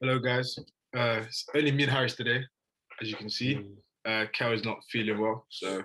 [0.00, 0.58] Hello, guys.
[0.96, 2.42] Uh, it's only me and Harish today,
[3.00, 3.56] as you can see.
[3.56, 3.74] Mm.
[4.06, 5.82] Uh, Kel is not feeling well, so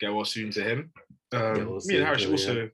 [0.00, 0.92] get well soon to him.
[1.32, 2.70] Um, well me and Harish also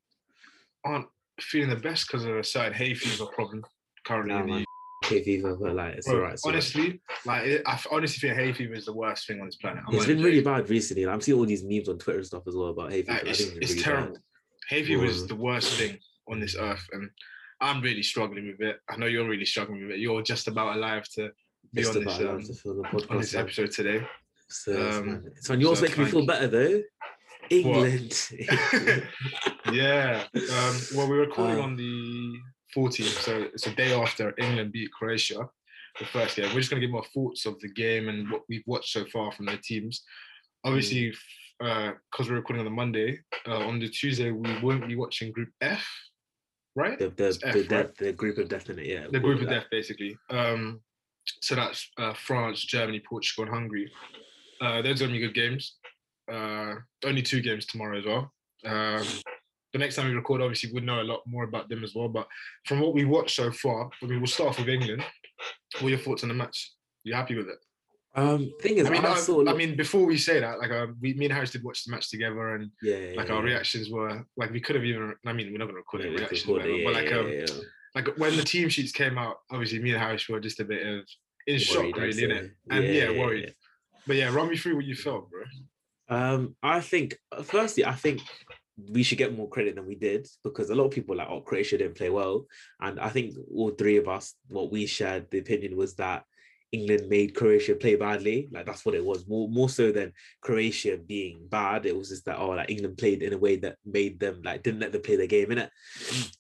[0.85, 1.07] aren't
[1.41, 3.65] feeling the best because of a certain hay fever problem
[4.07, 4.65] currently Nah, in the man.
[5.04, 6.33] Hay fever, but like it's Bro, alright.
[6.35, 6.54] it's alright.
[6.57, 9.83] honestly, like I honestly think hay fever is the worst thing on this planet.
[9.87, 11.04] I'm it's been really bad recently.
[11.04, 13.13] Like, I'm seeing all these memes on Twitter and stuff as well about hay fever.
[13.13, 14.13] Like, it's, it's really terrible.
[14.15, 14.22] bad.
[14.71, 15.29] Hay fever is Mm.
[15.29, 15.99] the worst thing
[16.29, 17.11] on this earth, and
[17.61, 18.77] I'm really struggling with it.
[18.89, 19.98] I know you're really struggling with it.
[20.01, 21.30] You're just about alive to
[21.73, 24.07] be Just on this, um, to on this episode today.
[24.49, 26.83] So, it's, Um, it's when yours so making me feel better though.
[27.51, 28.29] England.
[29.73, 30.25] yeah.
[30.35, 32.39] Um, well, we're recording Uh, on the
[32.77, 35.49] 14th, so it's a day after England beat Croatia,
[35.99, 36.49] the first game.
[36.52, 39.05] We're just going to give our thoughts of the game and what we've watched so
[39.07, 40.02] far from the teams.
[40.65, 41.15] Obviously,
[41.59, 45.51] because we're recording on the Monday, uh, on the Tuesday, we won't be watching Group
[45.61, 45.87] F,
[46.77, 46.98] right?
[46.98, 47.69] the, the, F, the, right?
[47.69, 49.07] death, the group of death in it, yeah.
[49.11, 49.55] the group of that.
[49.55, 50.16] death, basically.
[50.30, 50.80] Um,
[51.41, 53.91] so that's uh, France, Germany, Portugal, and Hungary.
[54.61, 55.77] Uh, those are only good games.
[56.30, 58.32] Uh, only two games tomorrow as well.
[58.65, 59.04] Um,
[59.73, 62.09] the next time we record, obviously, we'll know a lot more about them as well.
[62.09, 62.27] But
[62.66, 65.04] from what we watched so far, I mean, we'll start off with England.
[65.74, 66.72] What are your thoughts on the match?
[67.04, 67.58] You happy with it?
[68.17, 69.47] Um, thing is, I mean, I, I, saw.
[69.47, 71.92] I mean, before we say that, like, uh, we, me and Harish did watch the
[71.92, 73.53] match together, and yeah, yeah, like yeah, our yeah.
[73.53, 75.14] reactions were like we could have even.
[75.27, 77.62] I mean, we're not gonna record Yeah, it we reactions, whatever, it, but like, um,
[77.94, 80.87] like when the team sheets came out, obviously me and Harish were just a bit
[80.87, 81.05] of
[81.47, 82.27] in shock, Worried, I'd really, say.
[82.27, 82.50] innit?
[82.70, 83.55] And yeah, worried.
[84.06, 85.42] But yeah, run me through what you felt, bro.
[86.09, 88.22] Um, I think uh, firstly, I think
[88.91, 91.41] we should get more credit than we did because a lot of people like, oh,
[91.41, 92.47] Croatia didn't play well,
[92.81, 96.25] and I think all three of us, what we shared, the opinion was that
[96.77, 98.48] England made Croatia play badly.
[98.52, 99.27] Like that's what it was.
[99.27, 101.86] More more so than Croatia being bad.
[101.86, 104.62] It was just that oh, like England played in a way that made them like
[104.62, 105.70] didn't let them play their game in it.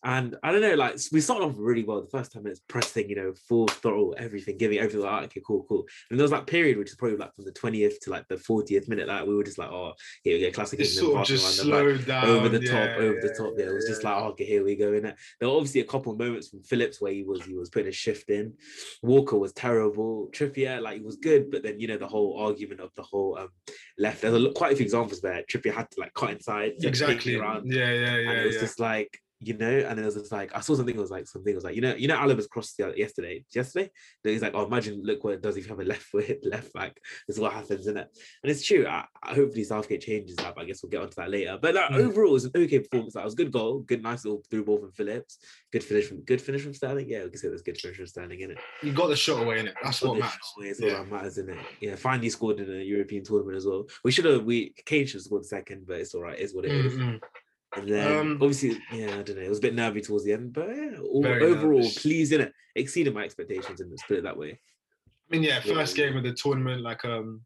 [0.04, 2.46] And I don't know, like we started off really well the first time.
[2.46, 5.00] It's pressing, you know, full throttle, everything, giving everything.
[5.00, 5.84] Like, okay, cool, cool.
[6.10, 8.36] And there was that period which is probably like from the twentieth to like the
[8.38, 9.08] fortieth minute.
[9.08, 11.06] Like we were just like, oh, here we go, classic It England.
[11.06, 13.52] sort of just the slowed down over the top, yeah, over the yeah, top.
[13.56, 14.92] Yeah, it was yeah, just like, oh, okay, here we go.
[14.92, 17.54] In it, there were obviously a couple of moments from Phillips where he was he
[17.54, 18.54] was putting a shift in.
[19.02, 20.25] Walker was terrible.
[20.32, 23.48] Trippier, like was good, but then you know the whole argument of the whole um
[23.98, 24.22] left.
[24.22, 26.84] There's a, quite a few examples where Trippier had to like cut inside, like, take
[26.84, 27.36] it exactly.
[27.36, 28.30] around, Yeah, yeah, yeah.
[28.30, 28.60] and it was yeah.
[28.60, 30.94] just like you know, and it was just like I saw something.
[30.94, 33.44] It was like something It was like you know, you know, Alaba's crossed the, yesterday.
[33.54, 33.90] Yesterday,
[34.22, 36.72] he's like, oh, imagine look what it does if you have a left foot, left
[36.72, 36.98] back.
[37.26, 38.08] This is what happens in it,
[38.42, 38.86] and it's true.
[38.86, 40.54] I, I hopefully Southgate changes that.
[40.54, 41.58] But I guess we'll get onto that later.
[41.60, 41.96] But like, Mm.
[42.08, 43.14] overall, it was an okay performance.
[43.14, 45.38] Like, was a good goal, good, nice little through ball from Phillips.
[45.72, 47.08] Good finish from good finish from Sterling.
[47.08, 48.58] Yeah, we can say there's good finish from Sterling in it.
[48.82, 49.74] you got the shot away in it.
[49.82, 50.38] That's what matters.
[50.60, 50.94] It's all Yeah.
[51.02, 51.58] that matters, isn't it?
[51.80, 53.86] Yeah, finally scored in a European tournament as well.
[54.02, 56.38] We should have we Kane should have scored second, but it's all right.
[56.38, 56.96] It's what it is.
[57.74, 57.82] Mm, mm.
[57.82, 59.42] And then Um, obviously, yeah, I don't know.
[59.42, 61.98] It was a bit nervy towards the end, but yeah, all, overall, nervous.
[61.98, 62.52] pleased in it.
[62.74, 64.58] Exceeded my expectations and let's put it that way.
[65.08, 67.40] I mean, yeah, first game of the tournament, like um,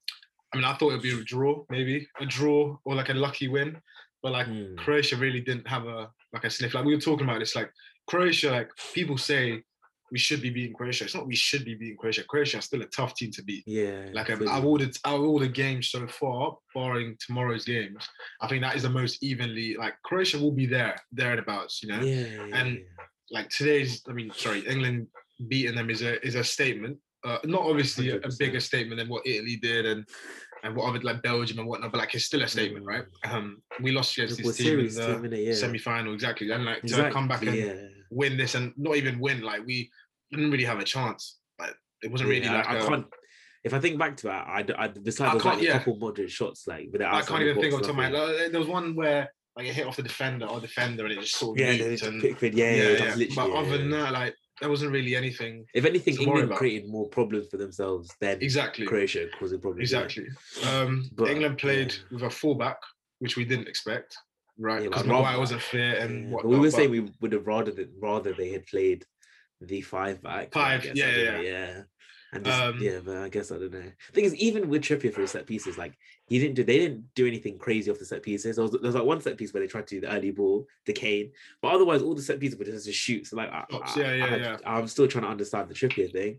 [0.53, 3.49] I mean, I thought it'd be a draw, maybe a draw or like a lucky
[3.49, 3.81] win,
[4.23, 4.75] but like Hmm.
[4.77, 6.75] Croatia really didn't have a like a sniff.
[6.75, 7.73] Like we were talking about this, like
[8.07, 9.63] Croatia, like people say
[10.10, 11.04] we should be beating Croatia.
[11.04, 12.25] It's not we should be beating Croatia.
[12.25, 13.65] Croatia is still a tough team to beat.
[13.66, 14.09] Yeah.
[14.12, 14.50] Like um, fully.
[14.50, 18.06] out of all the out of all the games so far, barring tomorrow's games,
[18.41, 19.76] I think that is the most evenly.
[19.76, 21.82] Like Croatia will be there, there and abouts.
[21.82, 22.84] You know, yeah, and yeah.
[23.31, 24.03] like today's.
[24.09, 25.06] I mean, sorry, England
[25.48, 26.98] beating them is a is a statement.
[27.22, 28.38] Uh, not obviously a, a 100%.
[28.38, 30.06] bigger statement than what Italy did and
[30.62, 33.04] and what other like Belgium and whatnot, but like it's still a statement, right?
[33.25, 35.54] Um, we lost against this team in the team, yeah.
[35.54, 37.75] semi-final, exactly, and like to Exactly, come back and yeah.
[38.10, 39.91] Win this and not even win, like we
[40.31, 41.38] didn't really have a chance.
[41.59, 43.06] Like it wasn't really Yeah, like I, can't.
[43.65, 46.66] If I think back to that, I, I there's like can't- a couple moderate shots
[46.66, 48.53] like with I can't even think of my head.
[48.53, 51.37] There was one where like it hit off the defender or defender and it just
[51.37, 53.26] sort of Yeah, and, Pickford, yeah, yeah, yeah, yeah.
[53.34, 57.09] But yeah, other than that, like there wasn't really anything if anything, England created more
[57.09, 58.87] problems for themselves than exactly.
[58.87, 59.91] Croatia causing problems.
[59.91, 60.00] yeah.
[60.03, 60.28] Exactly.
[60.71, 62.00] Um, But, England played yeah.
[62.12, 62.77] with a fullback,
[63.19, 64.16] which we didn't expect,
[64.60, 64.82] right?
[64.82, 66.43] Yeah, Because but Maguire wasn't fit and Yeah, what.
[66.43, 69.04] but we were saying we would have rather that rather they had played
[69.60, 70.53] the five back.
[70.53, 71.82] Five, guess, yeah, yeah, know, yeah.
[72.32, 73.83] And just, Um, yeah, but I guess I don't know.
[74.12, 75.95] Thing is, even with Trippier for his set pieces, like
[76.28, 78.54] he didn't do, they didn't do anything crazy off the set pieces.
[78.54, 80.30] There was, there was like one set piece where they tried to do the early
[80.30, 83.27] ball, the Kane, but otherwise all the set pieces were just to shoot.
[83.27, 84.56] So like, I, Shots, I- yeah, yeah, I, yeah.
[84.65, 86.39] I'm still trying to understand the Trippier thing.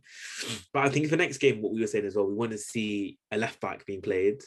[0.71, 2.57] But I think for next game, what we were saying as well, we want to
[2.57, 4.41] see a left back being played.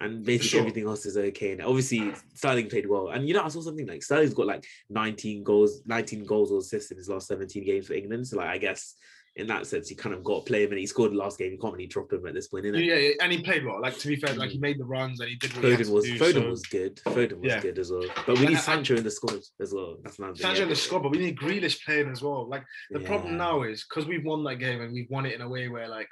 [0.00, 0.60] And basically sure.
[0.60, 1.52] everything else is okay.
[1.52, 3.08] And obviously Sterling played well.
[3.08, 6.58] And you know, I saw something like Sterling's got like 19 goals, 19 goals or
[6.58, 8.26] assists in his last 17 games for England.
[8.28, 8.94] So like I guess
[9.36, 11.38] in that sense, you kind of got to play him, and he scored the last
[11.38, 11.52] game.
[11.52, 12.84] You can't really drop him at this point, innit?
[12.84, 13.80] Yeah, yeah, and he played well.
[13.80, 14.62] Like to be fair, like he Mm.
[14.62, 16.62] made the runs and he did what he Foden to was do, Foden so- was
[16.62, 16.96] good.
[17.04, 17.60] Foden was Yeah.
[17.60, 18.02] good as well.
[18.26, 19.98] But we need Sancho in the squad as well.
[20.02, 20.34] That's another.
[20.34, 20.62] Sancho yeah.
[20.64, 22.48] in the squad, but we need Grealish playing as well.
[22.48, 25.40] Like the problem now is because we've won that game and we've won it in
[25.40, 26.08] a way where like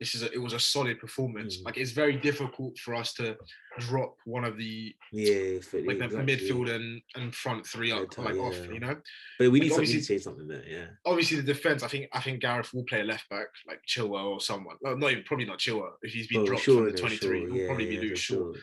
[0.00, 1.58] this is a, it was a solid performance.
[1.58, 1.64] Mm.
[1.66, 3.36] Like it's very difficult for us to
[3.78, 6.36] drop one of the Yeah, like the exactly.
[6.36, 8.56] midfield and, and front three up Yeah, like off.
[8.72, 8.96] You know,
[9.38, 10.64] But we like, need obviously- to change something there.
[10.66, 10.86] Yeah.
[11.06, 11.82] obviously the defense.
[11.82, 14.76] I think I think Gareth will play a left back like Chilwell or someone.
[14.80, 17.16] Well, not even probably not Chilwell if he's been Oh, dropped sure, from the twenty
[17.16, 17.40] three.
[17.42, 17.48] sure.
[17.48, 18.34] He'll Yeah, probably be yeah, Luke Shaw.
[18.34, 18.54] sure.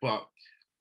[0.00, 0.26] But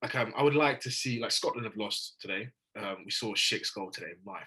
[0.03, 2.49] like um, I would like to see like Scotland have lost today.
[2.77, 4.13] Um, we saw Schick's goal today.
[4.25, 4.39] My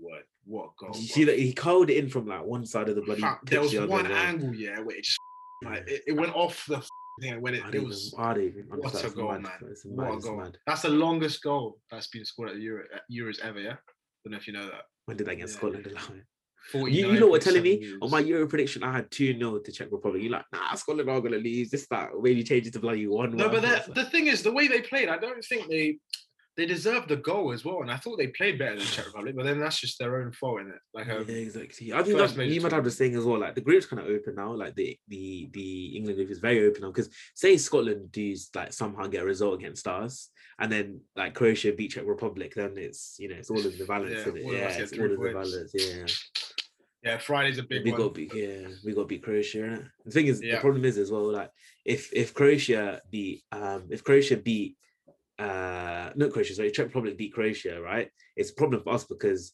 [0.00, 0.92] word, what a goal!
[0.92, 3.22] Did you see that he curled it in from like one side of the bloody.
[3.44, 5.18] There was the one angle, yeah, where it just
[5.64, 6.82] like it, it went off the
[7.20, 8.14] thing when it, it was.
[8.18, 9.42] even, What a goal, mad.
[9.42, 9.52] man!
[9.70, 10.36] It's What mad, a goal!
[10.36, 10.58] mad.
[10.66, 13.60] That's the longest goal that's been scored at the Euro, at Euros ever.
[13.60, 13.76] Yeah, I
[14.24, 14.82] don't know if you know that.
[15.06, 15.54] When did they get Yeah.
[15.56, 15.86] Scotland?
[16.74, 17.82] You, you know what telling me?
[17.82, 18.18] seven On my.
[18.20, 20.22] Euro prediction, I had 2 0 to Czech Republic.
[20.22, 21.70] You're like, nah, Scotland are going to lose.
[21.70, 22.10] This, that.
[22.20, 25.08] Maybe changes to bloody 1 No, but that, the thing is, the way they played,
[25.08, 25.96] I don't think they
[26.58, 27.82] they deserved the goal as well.
[27.82, 30.32] And I thought they played better than Czech Republic, but then that's just their own
[30.32, 30.80] fault, is it?
[30.92, 31.92] Like, um, yeah, exactly.
[31.92, 33.38] I think that's you might have the saying as well.
[33.38, 34.52] Like the group's kind of open now.
[34.52, 38.72] Like the the the England group is very open now because say Scotland do like
[38.72, 43.14] somehow get a result against us, and then like Croatia beat Czech Republic, then it's
[43.20, 44.10] you know it's all in the balance.
[44.10, 44.44] Yeah, isn't it?
[44.44, 45.72] all yeah, it's all in the balance.
[45.74, 46.06] Yeah,
[47.04, 48.00] yeah, Friday's a big we one.
[48.00, 48.34] got beat.
[48.34, 49.58] Yeah, we got beat Croatia.
[49.58, 49.88] Innit?
[50.06, 51.30] The thing is, the problem is as well.
[51.30, 51.52] Like
[51.84, 54.76] if if Croatia beat um if Croatia beat
[55.38, 58.10] uh not Croatia, sorry, Czech Republic beat Croatia, right?
[58.36, 59.52] It's a problem for us because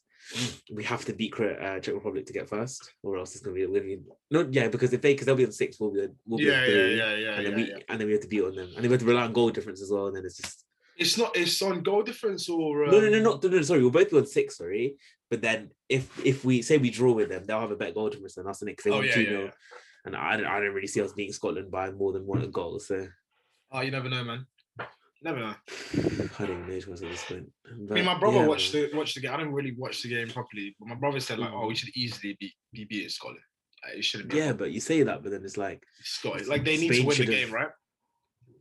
[0.72, 3.64] we have to beat uh, Czech Republic to get first, or else it's gonna be
[3.64, 4.04] a win.
[4.31, 6.60] No, yeah, because if they because they'll be on six, we'll be we'll be yeah,
[6.60, 7.78] yeah, three, yeah, yeah, and yeah, then we yeah.
[7.88, 9.32] and then we have to beat on them, and then we have to rely on
[9.32, 10.64] goal difference as well, and then it's just
[10.96, 11.36] It's not.
[11.36, 14.10] It's on goal difference or um, no, no, no, not no, no, sorry, we'll both
[14.10, 14.96] be on six, sorry,
[15.28, 18.08] but then if if we say we draw with them, they'll have a better goal
[18.08, 19.50] difference than us, and because they Oh yeah, yeah, yeah.
[20.06, 22.78] and I don't, I don't really see us beating Scotland by more than one goal,
[22.78, 23.06] so
[23.72, 24.46] Oh, you never know, man.
[25.24, 25.54] Never know.
[26.38, 27.50] I don't know what's at this point.
[27.90, 28.90] I mean, my brother yeah, watched man.
[28.90, 29.32] the watched the game.
[29.32, 31.76] I didn't really watch the game properly, but my brother said like, "Oh, we Mm.
[31.78, 33.40] should easily be be beating Scotland.
[33.82, 36.46] Like, it shouldn't be." Yeah, but you say that, but then it's like Scotland.
[36.46, 37.70] Like they need to win the game, right?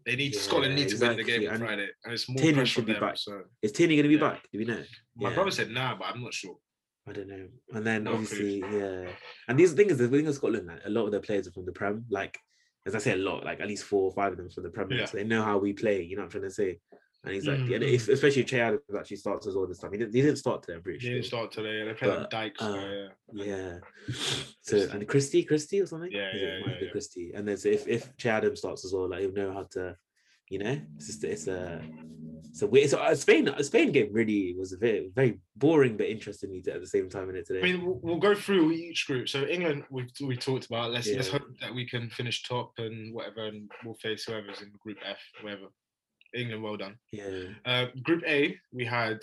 [0.05, 2.37] They need Scotland Yeah, need to win the game on and Friday, and it's more
[2.37, 3.01] Tierney pressure should be them.
[3.01, 3.17] back.
[3.17, 4.29] So is Tierney going to be Yeah.
[4.29, 4.43] back?
[4.51, 4.83] Do we know?
[5.17, 6.57] my brother said nah, but I'm not sure.
[7.05, 7.49] I don't know.
[7.73, 8.19] And then No clue.
[8.21, 9.09] obviously, yeah.
[9.49, 11.65] And these things, the thing of Scotland, like, a lot of their players are from
[11.65, 12.05] the Prem.
[12.09, 12.37] Like,
[12.85, 14.69] as I say, a lot, like at least four or five of them from the
[14.69, 14.99] Premier League.
[15.01, 15.05] Yeah.
[15.05, 16.01] So they know how we play.
[16.01, 16.79] You know what I'm trying to say?
[17.25, 19.79] And he's like, Mm, and if, especially if Che Adams actually starts as well this
[19.79, 19.93] time.
[19.93, 21.11] He didn't, he didn't start today, I'm pretty sure.
[21.13, 21.79] didn't start today.
[21.79, 22.61] and They played at Dykes.
[22.61, 23.55] uh, so, yeah.
[23.55, 23.77] Yeah.
[24.61, 26.11] So and Christie, Christie or something.
[26.11, 26.89] Yeah, yeah, yeah, yeah.
[26.91, 27.31] Christie.
[27.33, 29.95] And then so if if Che Adams starts as well, like he'll know how to,
[30.53, 31.81] you know, it's just it's a.
[32.51, 36.05] So we so uh, Spain a Spain game really was a very very boring but
[36.05, 37.61] interesting at the same time in it today.
[37.61, 39.27] I mean, we'll, we'll go through each group.
[39.27, 40.91] So England, we've we talked about.
[40.91, 44.71] Let's let's hope that we can finish top and whatever, and we'll face whoever's in
[44.83, 45.67] Group F, whatever.
[46.35, 46.95] England, well done.
[47.11, 49.19] yeah, Uh, group A, we had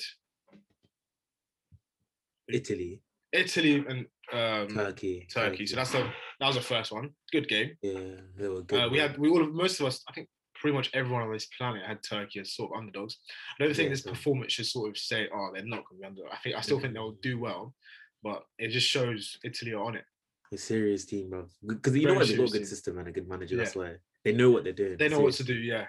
[2.48, 3.00] Italy,
[3.32, 5.66] Italy and um, Turkey, Turkey.
[5.66, 6.10] So that's the
[6.40, 7.10] that was the first one.
[7.30, 7.70] Good game.
[7.82, 8.80] yeah, they were good.
[8.80, 10.02] Uh, we had we all of most of us.
[10.08, 10.28] I think
[10.60, 13.18] pretty much everyone on this planet had Turkey as sort of underdogs.
[13.58, 16.00] I don't think Yeah, this so- performance should sort of say, oh, they're not going
[16.02, 16.32] to be under.
[16.32, 17.74] I think I still think they'll do well,
[18.22, 20.04] but it just shows Italy are on it.
[20.52, 21.46] a serious team, bro.
[21.66, 22.66] Because you know what, they've got a good team.
[22.66, 23.56] system and a good manager.
[23.56, 24.96] That's why they know what they're doing.
[24.98, 25.54] They know what to do.
[25.54, 25.86] Yeah,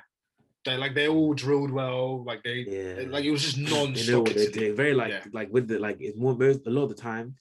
[0.63, 2.23] they like they all drilled well.
[2.23, 3.93] Like they Yeah, like it was just non.
[3.93, 4.75] they know what they're doing.
[4.75, 5.23] Very like Yeah.
[5.33, 7.35] like with the like it's more a lot of the time.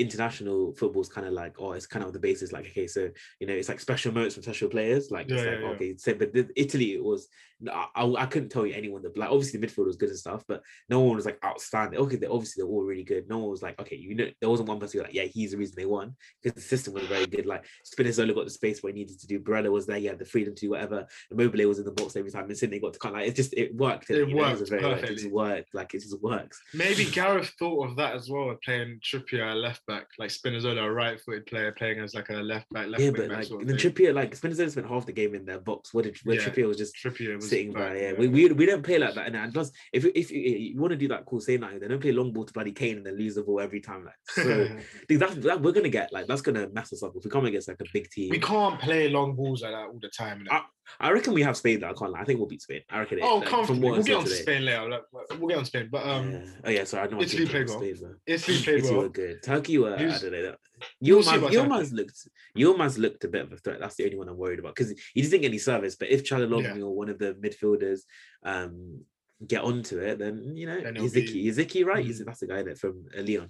[0.00, 3.08] International football is kind of like oh it's kind of the basis like okay so
[3.38, 5.10] you know it's like special moments from special players.
[5.10, 5.74] Like it's Yeah, like yeah, yeah.
[5.74, 7.28] okay so but the, Italy it was
[7.70, 10.42] I, I, couldn't tell you anyone that like obviously the midfield was good and stuff
[10.48, 12.00] but no one was like outstanding.
[12.00, 13.28] Okay they obviously they're all really good.
[13.28, 15.24] No one was like okay you know there wasn't one person who was like yeah
[15.24, 17.46] he's the reason they won because the system was very good.
[17.46, 20.18] Like Spinazzola got the space where he needed to do Barella was there he had
[20.18, 21.06] the freedom to do whatever.
[21.30, 23.52] Immobile was in the box every time and Sydney got to cut like it just
[23.54, 26.22] it worked It you know, was worked very, like, it just worked like it just
[26.22, 26.60] works.
[26.72, 31.46] Maybe Gareth thought of that as well, playing Trippier left back, like Spinazzola, a right-footed
[31.46, 33.92] player, playing as like a left back, left yeah, but like sort of the thing.
[33.92, 35.92] Trippier, like Spinazzola spent half the game in their box.
[35.92, 36.42] What did where Yeah.
[36.42, 38.00] Trippier was just Trippier was sitting back, by?
[38.00, 39.34] Yeah, we, we we don't play like that.
[39.34, 42.00] And, plus, if if you, you want to do that cool same night, they don't
[42.00, 44.04] play long ball to bloody Kane and then lose the ball every time.
[44.04, 44.68] Like so,
[45.08, 47.46] dude, that's that we're gonna get like that's gonna mess us up if we come
[47.46, 48.30] against like a big team.
[48.30, 50.46] we can't play long balls like that all the time.
[50.50, 50.64] I-
[50.98, 51.80] I reckon we have Spain.
[51.80, 52.20] That I can't lie.
[52.20, 52.80] I think we'll beat Spain.
[52.90, 53.18] I reckon.
[53.18, 53.90] it, oh, like, comfortably.
[53.90, 54.36] We'll get on today.
[54.36, 54.88] Spain later.
[54.88, 55.02] like,
[55.38, 56.40] we'll get on Spain, but um, yeah.
[56.64, 57.06] Oh yeah, sorry.
[57.06, 57.20] I know.
[57.20, 57.80] Italy played it's well.
[57.80, 58.14] Spain.
[58.26, 59.02] Italy played Italy well.
[59.02, 59.42] were good.
[59.42, 59.94] Turkey were.
[59.94, 60.54] I don't know.
[61.02, 62.28] Yilmaz, Yilmaz looked.
[62.56, 63.80] Yilmaz looked a bit of a threat.
[63.80, 65.96] That's the only one I'm worried about because he didn't get any service.
[65.96, 68.00] But if Calhanoglu or one of the midfielders
[68.44, 69.02] um,
[69.46, 72.04] get onto it, then you know Then it'll be- Yazici, Yazici, right?
[72.04, 72.26] He's, Mm.
[72.26, 73.48] that's the guy that from uh, Leon.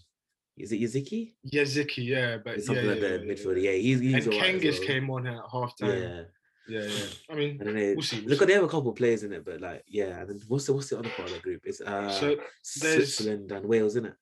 [0.59, 1.33] Is it Yazici?
[1.51, 3.63] Yazici, yeah, but It's something yeah, like the yeah, midfielder.
[3.63, 3.71] yeah.
[3.71, 4.87] Yeah, he's, he's And Cengiz well.
[4.87, 5.91] came on at half time.
[6.03, 6.23] Yeah,
[6.69, 7.05] Yeah, yeah.
[7.31, 8.21] I mean, and then they, we'll see.
[8.21, 8.45] we'll look, see.
[8.45, 10.21] they have a couple of players in it, but like, yeah.
[10.21, 11.63] And then what's the what's the other part of the group?
[11.65, 14.15] It's uh, so Switzerland and Wales, isn't it?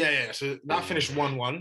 [0.00, 0.32] Yeah, yeah.
[0.32, 0.80] So that Yeah.
[0.90, 1.56] finished one-one.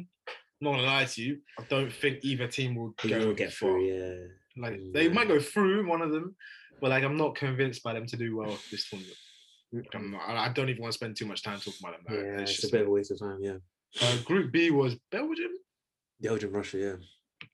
[0.61, 3.71] Not gonna lie to you, I don't think either team will go will get far.
[3.71, 3.85] through.
[3.93, 4.15] Yeah.
[4.63, 6.35] Like they might go through one of them,
[6.79, 9.17] but like I'm not convinced by them to do well this tournament.
[9.95, 12.03] I'm not, I don't even want to spend too much time talking about them.
[12.07, 13.39] like, Yeah, it's it's, just- a bit of a waste of time.
[13.41, 13.57] Yeah.
[14.03, 15.51] uh, group B was Belgium,
[16.21, 16.77] Belgium, Russia.
[16.77, 16.95] Yeah.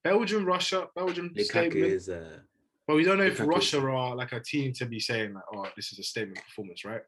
[0.03, 1.85] Belgium, Russia, Belgium Lukaku statement.
[1.85, 2.39] is uh,
[2.87, 5.43] But we don't know if Lukaku- Russia are like a team to be saying like,
[5.53, 7.01] oh, this is a statement performance, right?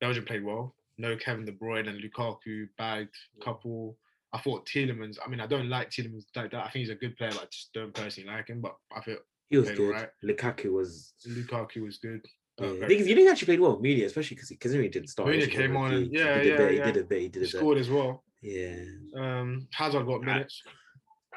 [0.00, 0.76] Belgium played well.
[0.98, 3.96] No Kevin De Bruyne and Lukaku bagged a couple.
[4.32, 5.16] I thought Tielemans.
[5.24, 6.60] I mean, I don't like Tielemans like that.
[6.64, 8.60] I think he's a good player, but I just don't personally like him.
[8.60, 9.18] But I feel
[9.50, 9.80] he was good.
[9.80, 10.08] alright.
[10.24, 11.12] Lukaku was.
[11.28, 12.24] Lukaku was good.
[12.60, 12.66] Yeah.
[12.68, 15.34] Uh, you think he actually played well, Media, especially because considering he didn't start.
[15.34, 16.86] He came on and- yeah, he did yeah, a bit, yeah.
[16.86, 17.20] He did a bit.
[17.22, 17.50] He did a bit.
[17.50, 18.24] scored as well.
[18.42, 18.76] Yeah,
[19.16, 20.62] Um, Hazard got minutes.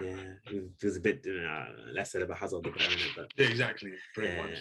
[0.02, 0.16] yeah.
[0.50, 2.74] He was, a bit uh, less said about Hazard, it,
[3.16, 3.92] but Yeah, exactly.
[4.14, 4.42] Pretty yeah.
[4.42, 4.58] much.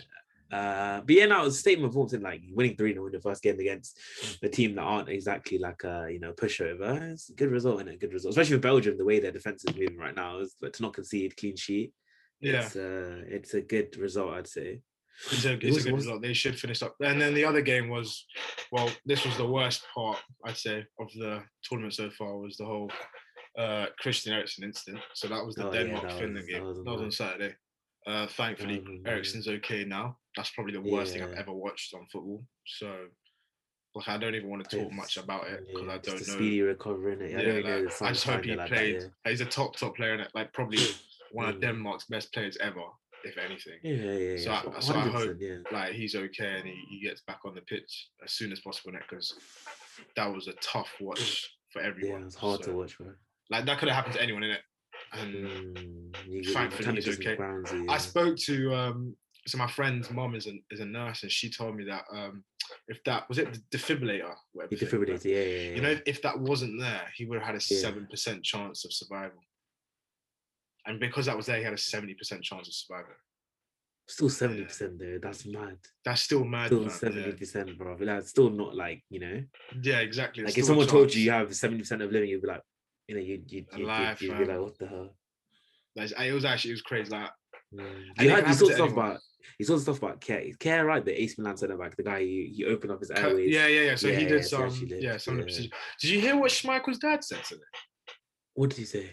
[0.52, 3.12] Uh, but yeah, now it a statement of performance in like winning 3 0 in
[3.12, 3.98] the first game against
[4.42, 7.12] a team that aren't exactly like a you know pushover.
[7.12, 9.64] It's a good result and a good result, especially with Belgium, the way their defense
[9.64, 11.92] is moving right now is like, to not concede clean sheet.
[12.40, 14.80] Yeah, It's, uh, it's a good result, I'd say.
[15.32, 16.22] it's a, It it's was- a good result.
[16.22, 16.94] They should finish up.
[17.00, 18.26] And then the other game was,
[18.70, 22.36] well, this was the worst part, I'd say, of the tournament so far.
[22.38, 22.90] Was the whole
[23.58, 25.02] uh, Christian Eriksen incident.
[25.14, 26.64] So that was the Oh, Denmark that Finland game.
[26.64, 27.10] That was on.
[27.12, 27.54] Saturday.
[28.06, 29.12] Uh, thankfully, was mad.
[29.12, 30.16] Eriksen's okay now.
[30.36, 32.44] That's probably the worst thing I've ever watched on football.
[32.66, 33.06] So,
[33.94, 36.14] like, I don't even want to talk It's- much about it because yeah, I don't
[36.16, 36.34] know.
[36.34, 37.24] speedy recovery in it.
[37.24, 39.00] I Yeah, don't really know I just hope he it like played.
[39.00, 40.78] that, He's a top top player in it, like probably
[41.32, 41.60] one of Mm.
[41.62, 42.82] Denmark's best players ever,
[43.24, 43.78] if anything.
[43.82, 43.94] yeah.
[43.94, 44.36] Yeah, yeah, yeah.
[44.36, 45.58] So I- so I hope- yeah.
[45.70, 48.92] Like he's okay and he, he gets back on the pitch as soon as possible
[48.92, 49.38] Net because
[50.16, 52.20] that was a tough watch for everyone.
[52.22, 53.14] Yeah, it's hard to watch, bro.
[53.50, 54.60] Like that could have happened to anyone in it.
[55.16, 57.30] And Mm, thankfully he's okay.
[57.32, 59.16] me Brownsy, I spoke to um
[59.46, 62.42] so my friend's mom is a is a nurse and she told me that um
[62.88, 64.70] if that was it the defibrillator, whatever.
[64.74, 65.74] He thing, defibrillated, yeah, yeah, yeah.
[65.76, 67.80] You know, if, if that wasn't there, he would have had a Yeah.
[67.80, 69.40] seven percent chance of survival.
[70.86, 73.14] And because that was there, he had a seventy percent chance of survival.
[74.08, 75.18] still seventy percent there.
[75.18, 75.78] That's mad.
[76.04, 76.66] That's still mad.
[76.66, 77.36] Still man, seventy yeah.
[77.36, 77.96] percent, bro.
[78.00, 79.44] That's still not like you know,
[79.82, 80.42] Yeah, exactly.
[80.42, 82.62] like It's if someone told you you have seventy percent of living, you'd be like,
[83.08, 85.16] you know, you'd you'd, you'd, Alive, you'd, you'd be like, what the hell?
[85.96, 87.10] Like, it was actually it was crazy.
[87.10, 87.30] Like
[87.74, 88.04] Mm.
[88.18, 88.92] And You had you saw stuff anyone.
[88.92, 89.20] about
[89.58, 90.56] you saw stuff about Kjaer.
[90.58, 91.04] Kjaer right?
[91.04, 93.52] The AC Milan centre back, the guy he, he opened up his airways.
[93.52, 93.94] yeah, yeah, yeah.
[93.96, 95.74] So Yeah, he did so some, actually did, yeah, some procedure.
[96.00, 97.62] Did you hear what Schmeichel's dad said today?
[98.54, 99.10] What did he say?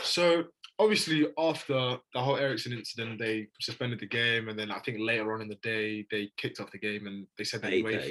[0.00, 0.44] So
[0.78, 5.32] obviously after the whole Eriksen incident, they suspended the game, and then I think later
[5.34, 8.10] on in the day they kicked off the game, and they said that UEFA,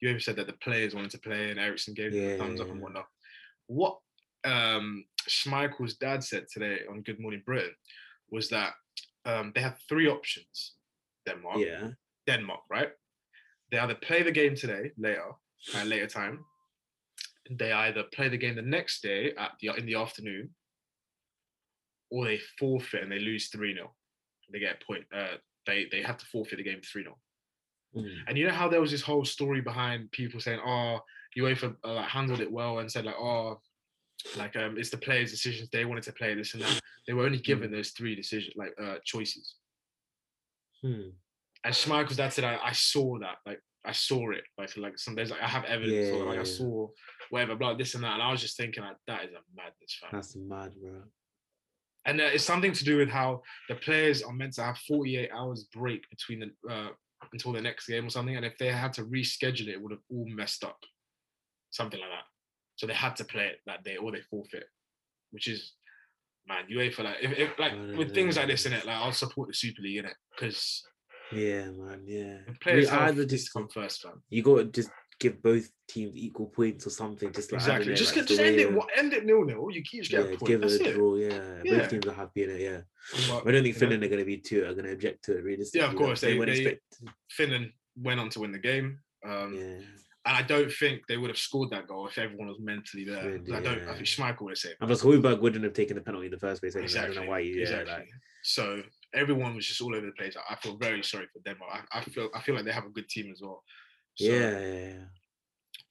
[0.00, 0.10] yeah.
[0.10, 2.60] UEFA said that the players wanted to play, and Eriksen gave them Yeah, the thumbs
[2.60, 3.06] up yeah, and whatnot.
[3.66, 3.98] What
[4.44, 7.74] um, Schmeichel's dad said today on Good Morning Britain
[8.30, 8.72] was that
[9.24, 10.74] um, they have three options.
[11.26, 11.88] Denmark, Yeah.
[12.26, 12.90] Denmark, right?
[13.70, 15.32] They either play the game today, later,
[15.74, 16.44] at a later time.
[17.50, 20.50] They either play the game the next day at the in the afternoon,
[22.10, 23.76] or they forfeit and they lose 3-0.
[24.52, 25.04] They get a point.
[25.14, 27.06] Uh, they they have to forfeit the game 3-0.
[27.96, 28.16] Mm.
[28.26, 31.00] And you know how there was this whole story behind people saying, "Oh,
[31.38, 33.60] UEFA uh, like, handled it well," and said like, "Oh,
[34.36, 35.68] like um, it's the players' decisions.
[35.70, 36.80] They wanted to play this and that.
[37.06, 39.54] They were only given those three decisions, like uh, choices."
[40.82, 41.10] Hmm.
[41.64, 45.14] And Schmeichel's dad said, I, I saw that, like I saw it, like like some
[45.14, 46.40] days, like I have evidence, or like Yeah.
[46.42, 46.88] I saw
[47.30, 49.98] whatever, blah, this and that, and I was just thinking, like that is a madness,
[50.00, 50.10] fam.
[50.12, 51.02] That's mad, bro.
[52.04, 55.30] And uh, it's something to do with how the players are meant to have 48
[55.34, 56.88] hours break between the uh,
[57.32, 59.92] until the next game or something, and if they had to reschedule it, it would
[59.92, 60.78] have all messed up,
[61.70, 62.24] something like that.
[62.78, 64.64] So they had to play it that day, or they forfeit,
[65.30, 65.74] which is.
[66.48, 69.48] Man, UEFA like if, if like with things like this in it, like I'll support
[69.48, 70.82] the Super League in it because
[71.30, 72.04] Yeah, man.
[72.06, 72.38] Yeah.
[72.62, 74.22] players' I needs just come first, fam.
[74.30, 74.88] you got to just
[75.20, 77.30] give both teams equal points or something.
[77.34, 77.88] Just like Exactly.
[77.90, 78.72] know, just like just end it.
[78.72, 79.68] wa- End it nil nil.
[79.70, 81.16] You get yeah, give That's it a draw.
[81.16, 81.78] Yeah, Yeah.
[81.80, 82.60] both teams are happy in it.
[82.62, 82.80] Yeah,
[83.28, 84.92] But, I don't think you know, Finland are going to be too are going to
[84.92, 85.44] object to it.
[85.44, 86.82] Realistically, Yeah, of course, they, they- they- expect.
[87.30, 89.00] Finland went on to win the game.
[89.22, 89.80] Um, Yeah,
[90.28, 93.24] And I don't think they would have scored that goal if everyone was mentally there.
[93.30, 93.88] Really, I don't.
[93.88, 94.76] I think Schmeichel would have saved.
[94.80, 96.74] and plus Hojbjerg wouldn't have taken the penalty in the first place.
[96.74, 96.84] Anyway.
[96.84, 97.12] Exactly.
[97.12, 97.38] I don't know why.
[97.38, 97.92] You, yeah, exactly.
[97.94, 98.08] like,
[98.42, 98.82] So
[99.14, 100.34] everyone was just all over the place.
[100.36, 101.70] I, I feel very sorry for Denmark.
[101.92, 102.28] I, I feel.
[102.34, 103.62] I feel like they have a good team as well.
[104.16, 105.04] So, yeah, yeah, yeah.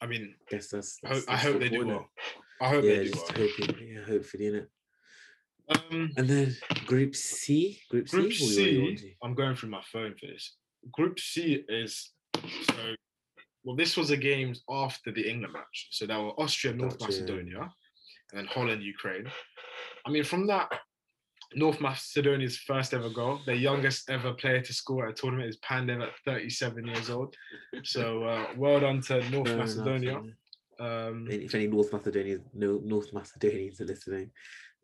[0.02, 1.00] I mean, Guess that's.
[1.04, 2.06] I hope, that's, I that's hope the they do well.
[2.62, 3.48] I hope Yeah, they do just well.
[3.58, 3.88] hoping.
[3.88, 4.68] Yeah, hopefully, innit?
[5.70, 9.34] Um, And then Group C, Group C, Group Or you- what you want C, I'm
[9.34, 10.56] going through my phone for this.
[10.92, 12.12] Group C is
[12.68, 12.96] so.
[13.68, 15.88] Well, this was the games after the England match.
[15.92, 17.12] So that were Austria, North Gotcha.
[17.12, 17.60] Macedonia,
[18.32, 19.28] and then Holland, Ukraine.
[20.06, 20.72] I mean, from that,
[21.54, 25.58] North Macedonia's first ever goal, their youngest ever player to score at a tournament is
[25.58, 27.36] Pandev at 37 years old.
[27.84, 30.22] So uh, well done to North Macedonia.
[30.80, 34.32] Um, If any North Macedonians, no North Macedonians are listening,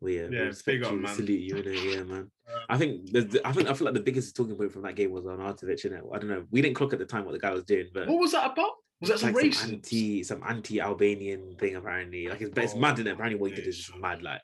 [0.04, 1.14] we, uh, we Yeah, respect big up, you, man.
[1.14, 1.84] salute you, innit?
[1.84, 2.30] yeah, man.
[2.46, 4.94] Um, I think the, I think I feel like the biggest talking point from that
[4.94, 6.14] game was Arnautovic, innit?
[6.14, 6.44] I don't know.
[6.50, 8.52] We didn't clock at the time what the guy was doing, but what was that
[8.52, 8.72] about?
[9.00, 9.54] Was that some like racist?
[9.54, 12.28] some anti some anti-Albanian thing apparently.
[12.28, 13.12] Like it's, but it's Oh, mad in it.
[13.12, 14.22] Apparently, what he did is just mad.
[14.22, 14.42] Like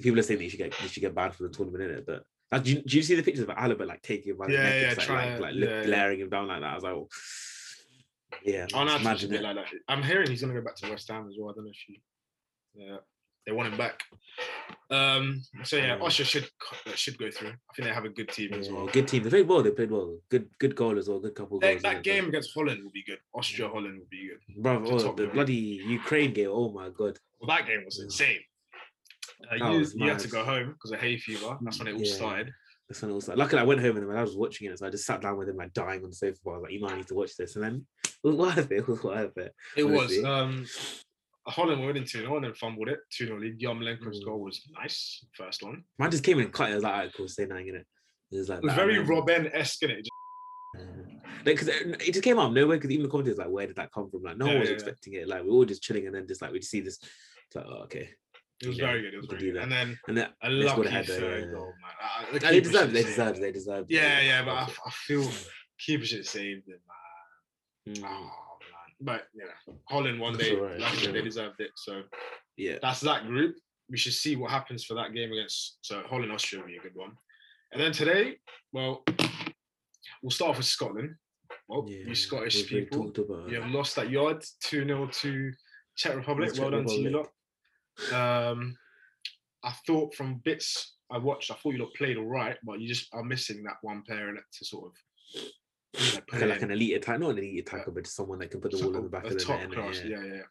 [0.00, 1.90] people are saying that you should get you should get banned from the tournament in
[1.98, 2.06] it.
[2.06, 2.22] But
[2.52, 4.52] like, do, you, do you see the pictures of Alaba like taking him by the
[4.52, 5.82] Yeah, neck, yeah, just, like, like, like yeah, yeah.
[5.84, 6.70] glaring him down like that?
[6.70, 7.08] I was like, oh,
[8.44, 9.30] yeah, Oh, no, it's mad, it's a innit?
[9.30, 9.66] bit like that.
[9.88, 11.50] I'm hearing he's gonna go back to West Ham as well.
[11.50, 11.96] I don't know if you,
[12.74, 12.96] yeah,
[13.46, 14.00] they want him back.
[14.90, 16.48] Um, so yeah, Austria should
[16.94, 17.48] should go through.
[17.48, 18.86] I think they have a good team as well.
[18.86, 19.22] good team.
[19.22, 19.62] They played well.
[19.62, 20.16] They played well.
[20.30, 21.18] Good, good goal as well.
[21.20, 21.82] Good couple That, goals.
[21.82, 23.18] that game against Holland will be good.
[23.34, 24.62] Austria Holland will be good.
[24.62, 24.82] bro.
[24.86, 26.50] Oh, the bloody Ukraine game.
[26.50, 27.18] Oh my god.
[27.40, 28.40] Well, that game was insane.
[29.50, 31.58] Uh, you, was you had to go home because of hay fever.
[31.62, 32.12] That's when it all Yeah.
[32.14, 32.52] started.
[32.88, 33.38] That's when it all started.
[33.40, 35.36] Luckily, I went home and then I was watching it, so I just sat down
[35.38, 36.38] with him, like dying on the sofa.
[36.46, 38.72] I was like, you I need to watch this, and then it was worth it.
[38.72, 39.54] It was worth it.
[39.76, 40.22] It was.
[40.24, 40.66] Um,
[41.46, 43.00] Holland were winning 2 0 and then fumbled it.
[43.10, 43.58] 2 0 lead.
[43.60, 44.24] Yarmolenko's Mm.
[44.24, 45.24] goal was nice.
[45.34, 45.84] First one.
[45.98, 46.72] Man just came in and cut it.
[46.72, 47.86] I was like, alright, cool, stay nine in it.
[48.30, 50.08] It was like It was very Robben esque in it.
[51.44, 52.76] because it, it just came out of nowhere.
[52.76, 54.22] Because even the commentators like, where did that come from?
[54.22, 55.28] Like, no Yeah, one was yeah, expecting it.
[55.28, 56.98] Like, we were all just chilling, and then just like we see this.
[57.02, 58.08] It's like, oh, okay,
[58.62, 59.14] It was very good.
[59.14, 59.56] It was very good.
[59.62, 61.90] And then and then a lucky to third goal, man.
[62.00, 63.52] Uh, the they deserve, they deserve, they it.
[63.54, 63.86] deserve.
[63.88, 65.28] Yeah, yeah, but I, I feel
[65.78, 67.96] keeper should have saved it, man.
[67.96, 68.81] Mm, Oh man.
[69.02, 71.70] But yeah, Holland one day, I said, they deserved it.
[71.74, 72.02] So
[72.56, 73.56] yeah, that's that group.
[73.90, 76.80] We should see what happens for that game against so Holland Austria will be a
[76.80, 77.12] good one.
[77.72, 78.36] And then today,
[78.72, 79.02] well,
[80.22, 81.16] we'll start off with Scotland.
[81.68, 82.04] Well, yeah.
[82.06, 83.12] you Scottish people,
[83.48, 85.52] you have lost that yard 2 0 to
[85.96, 86.52] Czech Republic.
[86.58, 88.52] Well Czech done to you lot.
[88.52, 88.76] Um,
[89.64, 92.88] I thought from bits I watched, I thought you lot played all right, but you
[92.88, 95.42] just are missing that one player in it to sort of
[95.94, 98.60] know, put like an elite attack, not an elite attacker, but just someone that can
[98.60, 99.72] put the ball in the back of the top net.
[99.72, 100.16] class, Yeah.
[100.18, 100.34] yeah, yeah.
[100.34, 100.42] yeah.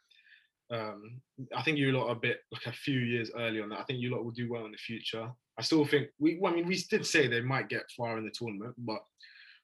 [0.78, 1.22] Um,
[1.56, 3.80] I think you lot are a bit like a few years early on that.
[3.80, 5.30] I think you lot will do well in the future.
[5.58, 6.38] I still think we.
[6.40, 9.00] Well, I mean, we did say they might get far in the tournament, but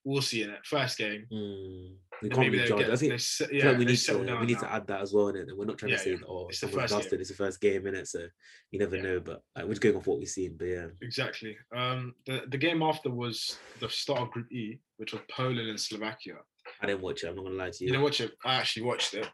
[0.04, 0.60] we'll see in it.
[0.66, 2.80] First game, Mm, we can't be they judged.
[2.82, 4.72] get- I think they se- I feel yeah, like we need to we need to
[4.74, 5.28] add that as well.
[5.28, 6.18] And we're not trying Yeah, to say yeah.
[6.18, 7.20] that oh It's the first dusted, game.
[7.22, 8.28] it's the first game in it, so
[8.72, 9.20] you never know.
[9.20, 10.56] But like, we're just going off what we've seen.
[10.58, 11.58] But yeah, Exactly.
[11.76, 15.80] Um, the the game after was the start of Group E, which was Poland and
[15.80, 16.36] Slovakia.
[16.82, 17.28] I didn't watch it.
[17.28, 18.32] I'm not gonna lie to You You didn't watch it?
[18.44, 19.28] I actually watched it.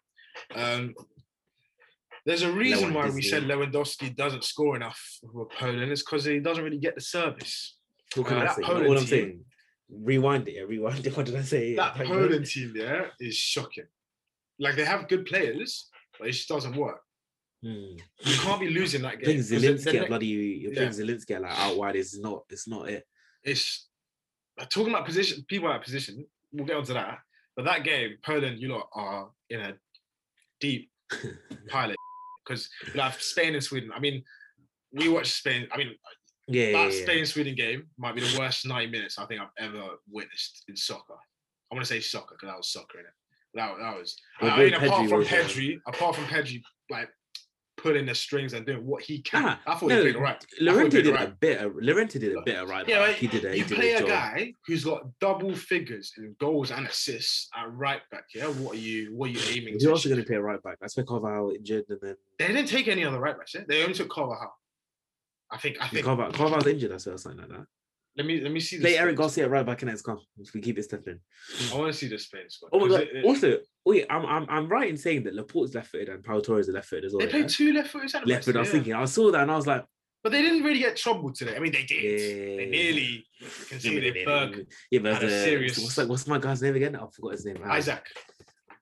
[0.56, 0.94] Um,
[2.26, 5.00] there's a reason why we said Lewandowski doesn't score enough
[5.32, 5.92] for Poland.
[5.92, 7.78] It's because he doesn't really get the service.
[8.16, 8.62] what can uh, I that say?
[8.64, 9.46] Poland All I'm team- saying,
[10.02, 10.56] rewind it.
[10.56, 11.14] Yeah, rewind it.
[11.18, 11.76] What did I say?
[11.76, 13.86] That Like, Poland team there is shocking.
[14.60, 17.00] Like they have good players, but it just doesn't work.
[17.64, 17.96] Hmm.
[18.20, 19.26] You can't be losing that game.
[19.26, 20.90] think 'cause the- the Zielinski, ne- bloody, you Yeah.
[20.90, 22.46] think Zielinski like out wide is not.
[22.50, 23.06] It's not it.
[23.44, 23.88] it's
[24.60, 26.26] uh, talking about position, people out position.
[26.52, 27.20] We'll get onto that.
[27.56, 29.74] But that game, Poland, you lot are in a
[30.60, 30.92] deep
[31.70, 31.98] pilot
[32.46, 33.92] because like Spain and Sweden.
[33.94, 34.24] I mean,
[34.92, 35.68] we watched Spain.
[35.72, 35.96] I mean,
[36.48, 37.04] yeah, yeah, that yeah.
[37.04, 40.76] Spain Sweden game might be the worst 90 minutes I think I've ever witnessed in
[40.76, 41.16] soccer.
[41.72, 43.12] I want to say soccer because that was soccer in it.
[43.56, 44.16] That, that was.
[44.42, 47.10] Well, I mean, apart Pedri from was, uh, Pedri, apart from Pedri, like
[47.78, 49.44] pulling the strings and doing what he can.
[49.46, 50.36] Ah, I thought no, he played all right.
[50.36, 51.40] I thought he Llorente did all a right.
[51.40, 51.62] bit.
[51.62, 52.88] Of, Llorente did a bit of right.
[52.88, 53.46] Yeah, but he did.
[53.46, 57.50] A, he you did play a guy who's got double figures in goals and assists
[57.56, 58.26] at right back.
[58.34, 59.16] Yeah, what are you?
[59.16, 59.90] What are you aiming to?
[59.90, 60.78] also going to play a right back?
[60.80, 63.54] That's where Carvajal injured, and then They didn't take any other right backs.
[63.54, 63.62] Yeah?
[63.68, 64.54] They only took Carvajal.
[65.54, 65.78] I think.
[65.82, 66.06] I think.
[66.06, 66.92] Carvajal, Carvajal's injured.
[66.92, 67.66] I saw something like that.
[68.16, 68.78] Let me let me see.
[68.78, 70.20] the Play Eric Spain Garcia right back, in it's gone.
[70.40, 71.20] If we keep it stepping.
[71.74, 72.70] I want to see the Spain squad.
[72.72, 73.02] Oh my god!
[73.02, 76.24] it- it- also, wait, I'm I'm I'm right in saying that Laporte's left footed and
[76.24, 77.22] Pau Torres are left footed as well.
[77.26, 77.48] they played yeah?
[77.48, 78.58] two left footed Left footed.
[78.58, 78.72] I was yeah.
[78.72, 78.94] thinking.
[78.94, 79.84] I saw that and I was like,
[80.24, 81.56] but they didn't really get troubled today.
[81.56, 82.20] I mean, they did.
[82.20, 82.70] They Yeah.
[82.70, 83.26] nearly
[83.68, 84.26] conceded.
[84.26, 86.96] Berg, Yeah, but a the, serious- what's like what's my guy's name again?
[86.96, 87.58] I forgot his name.
[87.68, 88.06] Isak.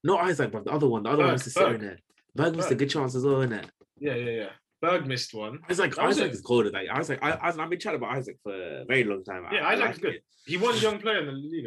[0.04, 1.04] Not Isak, but the other one.
[1.04, 1.82] The other one Berg, was to sit in Berg.
[1.82, 1.98] there.
[2.36, 3.66] Berg missed a good chance as well, innit?
[3.98, 4.50] Yeah, yeah, yeah.
[4.82, 5.60] Berg missed one.
[5.70, 6.34] It's like was Isak it.
[6.36, 6.72] is colder.
[6.72, 9.46] Like Isak, I, I, I've been chatting about Isak for a very long time.
[9.52, 10.16] Yeah, I, I like good.
[10.16, 10.24] it.
[10.46, 11.66] He won young player in the league.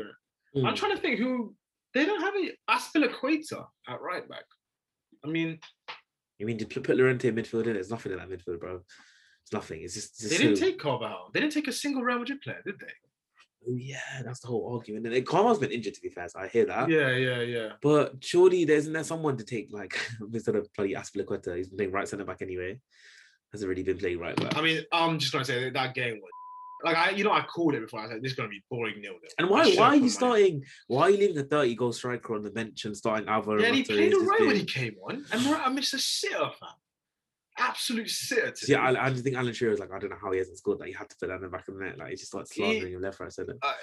[0.56, 0.66] Mm.
[0.66, 1.54] I'm trying to think who
[1.94, 4.44] they don't have a Azpilicueta at right back.
[5.24, 5.58] I mean,
[6.38, 7.74] You mean to put Llorente in midfield in?
[7.74, 8.80] There's nothing in that midfield, bro.
[9.42, 9.82] It's nothing.
[9.82, 11.30] It's just, it's they didn't so- take Carvajal.
[11.32, 12.92] They didn't take a single Real Madrid player, did they?
[13.66, 15.06] Oh, yeah, that's the whole argument.
[15.06, 16.88] And Carmel's been injured to be fair, so I hear that.
[16.88, 17.68] Yeah, yeah, yeah.
[17.82, 19.98] But surely there isn't there someone to take like
[20.32, 22.80] instead of bloody Azpilicueta, he's been playing right centre back anyway.
[23.52, 24.56] Hasn't really been playing right back.
[24.56, 26.30] I mean, I'm just gonna say that, that game was
[26.84, 28.00] like I, you know, I called it before.
[28.00, 29.30] I said this is gonna be boring nil nil.
[29.38, 30.64] and why why are you starting?
[30.88, 33.60] Why are you leaving a 30 goal striker on the bench and starting Alvaro?
[33.60, 35.98] Yeah, and he played It's all right when he came on, and Morata missed a
[35.98, 36.68] sitter, fam.
[37.58, 38.08] Absolute.
[38.08, 38.52] Today.
[38.68, 40.58] Yeah, I, I just think Alan Shearer was like, I don't know how he hasn't
[40.58, 40.88] scored that.
[40.88, 41.98] You had to put that in the back of the net.
[41.98, 43.56] Like he just starts slandering him left, right, center.
[43.62, 43.74] I,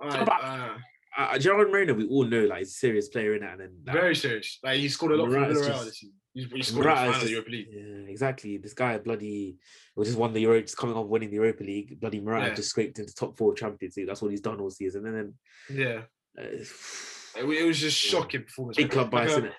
[0.02, 0.78] I, about- uh,
[1.18, 3.72] Uh, Gerard Moreno, we all know like he's a serious player in it, and then
[3.86, 4.58] like, very serious.
[4.62, 6.14] Like he scored a lot for Morata's Villarreal just- this season.
[6.32, 7.66] He, he scored in the final of the just- Europa League.
[7.72, 8.56] Yeah, exactly.
[8.58, 9.58] This guy bloody
[9.96, 11.98] we just won the Euro, just coming off winning the Europa League.
[12.00, 12.54] Bloody Morata Yeah.
[12.54, 14.06] just scraped into top four Champions League.
[14.06, 15.04] That's what he's done all season.
[15.06, 15.34] And then
[15.76, 16.02] Yeah,
[16.38, 16.42] uh,
[17.40, 18.10] it, it was just Yeah.
[18.20, 18.76] shocking performance.
[18.76, 19.52] big club Like, bias, uh, innit?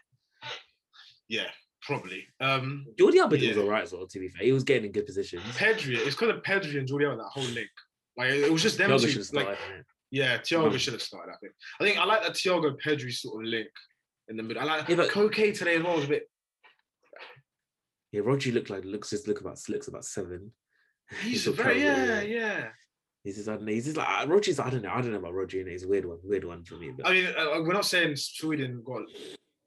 [1.28, 1.50] Yeah,
[1.82, 2.26] probably.
[2.40, 4.08] Um, Jordi Alba was all right as well.
[4.08, 5.44] To be fair, he was getting in good positions.
[5.58, 7.70] Pedri, it's because of Pedri and Jordi Alba, that whole link.
[8.18, 9.36] Like it was just them Thiago two.
[9.38, 9.58] Like,
[10.12, 10.78] yeah, Thiago Mhm.
[10.80, 11.32] should have started.
[11.34, 11.54] I think.
[11.80, 13.70] I think I like that Thiago Pedri sort of link
[14.28, 14.62] in the middle.
[14.62, 16.30] I like Yeah, but- Koke today as well was a bit.
[18.12, 20.52] Yeah, Rodri looked like looks just look about looks about seven.
[21.24, 22.68] He's looked very terrible, yeah yeah.
[23.24, 23.72] He's just I don't know.
[23.72, 24.60] He's just like uh, Rodri's.
[24.60, 24.90] I don't know.
[24.92, 25.60] I don't know about Rodri.
[25.62, 26.18] And he's a weird one.
[26.24, 26.92] Weird one for me.
[26.92, 29.04] But I mean, uh, we're not saying Sweden got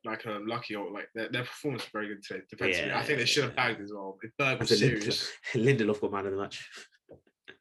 [0.05, 2.41] like um, lucky or like their, their performance was very good today.
[2.51, 3.69] Defensively, I think they should have Yeah.
[3.69, 4.19] bagged as well.
[4.23, 6.69] If Berg was serious, Lindelof, Lindelof got man of the match.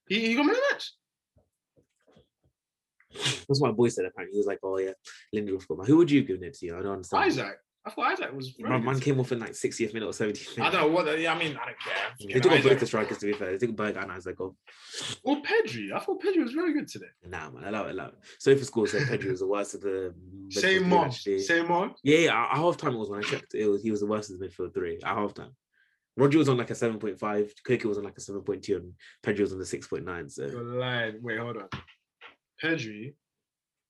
[0.08, 0.92] he, he got man of the match.
[3.48, 4.06] That's what my boy said.
[4.06, 4.92] Apparently, he was like, "Oh yeah,
[5.36, 6.70] Lindelof got man." Who would you give it to?
[6.72, 7.28] I don't understand.
[7.28, 8.50] Isak, I thought Isak was.
[8.52, 9.06] Very My good man today.
[9.06, 10.68] came off in like 60th minute or 70th minute.
[10.70, 11.20] I don't know what.
[11.20, 11.94] Yeah, I mean, I don't care.
[12.20, 13.58] They took know, off both Isak- the strikers to be fair.
[13.58, 14.54] They took Berg and Isak off.
[15.24, 15.92] Or Pedri.
[15.94, 17.08] I thought Pedri was very good today.
[17.28, 18.20] Nah, man, I love it, I love it.
[18.40, 20.14] So Sofa Score said Pedri was the worst of the
[20.50, 21.06] Same three, mom.
[21.08, 21.40] actually.
[21.40, 21.94] Same mom.
[22.04, 22.44] Yeah, yeah.
[22.52, 23.54] At half time it was when I checked.
[23.54, 25.52] It was he was the worst of the midfield three at half time.
[26.16, 27.18] Roger was on like a 7.5,
[27.68, 28.94] Koke was on like a 7.2, and
[29.26, 30.32] Pedri was on the 6.9.
[30.32, 31.16] So You're lying.
[31.24, 31.68] Wait, hold on.
[32.64, 33.16] Pedri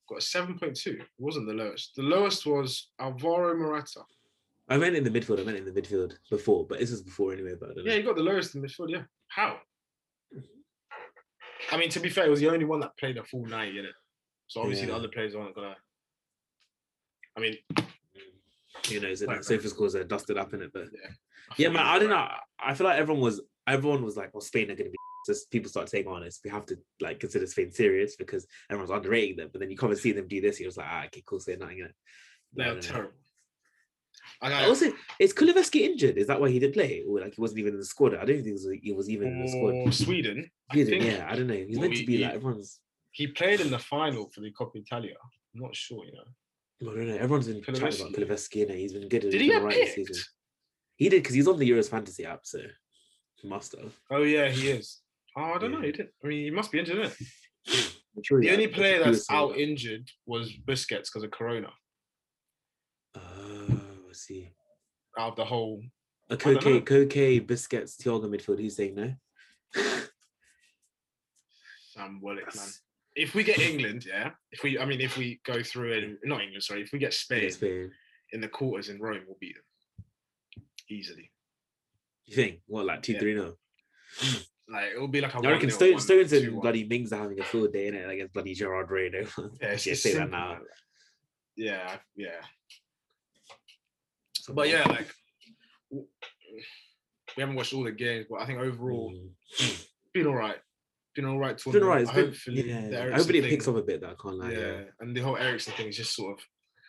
[0.09, 0.87] got a 7.2.
[0.87, 1.95] It wasn't the lowest.
[1.95, 4.01] The lowest was Alvaro Morata.
[4.69, 5.39] I meant in the midfield.
[5.39, 7.53] I meant in the midfield before, but this is before anyway.
[7.59, 7.91] But I don't know.
[7.91, 8.89] Yeah, he got the lowest in the midfield.
[8.89, 9.03] Yeah.
[9.27, 9.57] How?
[11.71, 13.79] I mean, to be fair, it was the only one that played a full 90
[13.79, 13.91] in it.
[14.47, 15.75] So obviously the other players aren't gonna.
[17.35, 17.57] I mean,
[18.89, 21.09] you know, so Right, Sofa Scores are dusted up in it, but yeah.
[21.57, 21.85] yeah, man.
[21.85, 22.27] I don't know.
[22.59, 25.49] I feel like everyone was everyone was like, "Oh, Spain are going to be." Just
[25.51, 29.49] people start saying, "Honest, we have to like consider Spain serious because everyone's underrating them."
[29.51, 31.39] But then you come and see them do this, you're just like, "Ah, okay, cool,
[31.39, 31.91] say nothing." innit?"
[32.53, 33.11] But I They're terrible.
[34.41, 36.17] I got Also, is Kulusevski injured?
[36.17, 37.03] Is that why he didn't play?
[37.07, 38.13] Or like he wasn't even in the squad?
[38.13, 39.85] I don't think he was, he was even in the squad.
[39.85, 40.49] for Sweden.
[40.69, 41.53] I think yeah, I don't know.
[41.53, 42.79] He's well, meant to he- be he- like everyone's.
[43.11, 45.15] he played in the final for the Coppa Italia.
[45.55, 46.91] I'm not sure, you know.
[46.91, 47.15] I don't know.
[47.15, 48.13] Everyone's been chatting about.
[48.13, 49.21] Kulusevski, and he's been good.
[49.21, 50.09] Did he get this picked?
[50.09, 50.23] season.
[50.97, 52.59] He did because he's on the Euros Fantasy app, so
[53.35, 53.93] he must have.
[54.11, 54.99] Oh yeah, he is.
[55.37, 55.79] Oh, I don't know.
[55.79, 55.85] Yeah.
[55.87, 56.09] He didn't.
[56.23, 57.27] I mean, he must be injured, isn't
[57.67, 57.93] it?
[58.15, 61.69] I'm sure he The only player that's out injured was Busquets because of Corona.
[63.15, 63.65] Oh,
[64.09, 64.49] I see.
[65.17, 65.81] Out of the whole.
[66.29, 66.37] A.
[66.37, 68.59] Koke, Koke, Busquets, Thiago midfield.
[68.59, 69.13] He's saying no.
[71.91, 72.67] Sam Willock, man.
[73.15, 74.31] If we get England, yeah.
[74.51, 76.81] If we, I mean, if we go through it, not England, sorry.
[76.81, 77.91] If we get Spain Spain.
[78.31, 79.63] in the quarters in Rome, we'll beat them
[80.89, 81.29] easily.
[82.25, 83.19] You think what like two Yeah.
[83.19, 83.53] three no?
[84.73, 85.37] Like it will be like a.
[85.37, 87.93] I reckon 1-0, Stone, Stones 1-2, and bloody Mings are having a field day in
[87.93, 89.19] it against bloody Gerard Moreno.
[89.61, 90.57] Yeah, it's yeah, just say that now.
[91.55, 92.41] Yeah, yeah.
[94.33, 95.13] So, But yeah, like
[95.91, 96.01] we
[97.37, 99.85] haven't watched all the games, but I think overall mm.
[100.13, 100.57] been all right.
[101.13, 101.55] Been all right.
[101.63, 101.73] Been.
[101.75, 104.01] It's been, Hopefully, yeah, the I Eriksen hope it picks up a bit.
[104.01, 104.51] That I can't lie.
[104.51, 104.59] yeah.
[104.59, 106.45] Yeah, and the whole Eriksen thing is just sort of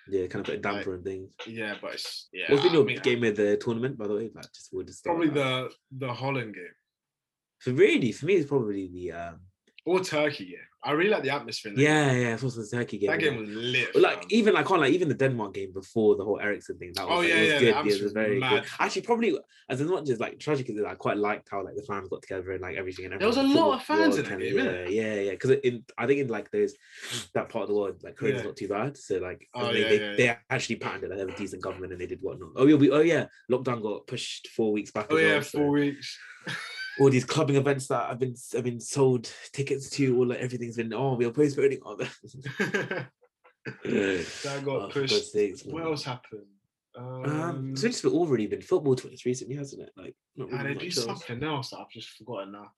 [0.09, 1.35] yeah, kind of put a damper and things.
[1.47, 2.47] yeah, but it's yeah.
[2.49, 4.31] What's been I your mean, game of the tournament, by the way?
[4.35, 6.64] Like, just would start probably the the Holland game
[7.64, 9.40] For really, for me, it's probably the um.
[9.87, 10.48] or Turkey.
[10.53, 11.72] Yeah, I really like the atmosphere.
[11.72, 13.09] In Yeah, yeah, it's also the Turkey game.
[13.09, 13.18] game.
[13.18, 13.88] that game was lit.
[13.94, 14.29] But like fam.
[14.31, 17.16] even like on like even the Denmark game before the whole Eriksen thing, that was,
[17.16, 17.87] Oh, like, yeah, it was yeah, good.
[17.87, 18.50] Yeah, it was very mad.
[18.64, 18.70] good.
[18.79, 19.38] Actually, probably
[19.70, 22.20] as much as like tragic as it, I quite liked how like the fans got
[22.20, 23.07] together and like everything.
[23.07, 25.31] And There was a lot of fans in that game, Yeah, yeah, yeah.
[25.31, 26.74] Because in I think in like those
[27.33, 28.48] that part of the world, like Korea's Yeah.
[28.48, 28.98] not too bad.
[28.98, 31.11] So like Oh, they, yeah, they, yeah, they actually patterned it.
[31.11, 32.50] They have a decent government and they did whatnot.
[32.57, 35.07] Oh yeah, we oh yeah, lockdown got pushed four weeks back.
[35.11, 36.18] oh as yeah, well, so four weeks.
[37.00, 40.76] all these clubbing events that I've been I've been sold tickets to, all like everything's
[40.76, 43.07] been oh we are postponing all that.
[43.85, 45.33] that got Oh, pushed.
[45.33, 46.42] Sakes, What else happened?
[46.96, 49.90] Um, Um, it's just already been football to us recently, hasn't it?
[49.96, 51.07] Like, not really they do much else.
[51.26, 52.70] something else that I've just forgotten now.